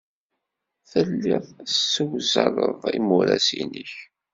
Telliḍ 0.89 1.45
tessewzaleḍ 1.67 2.81
imuras-nnek. 2.97 3.93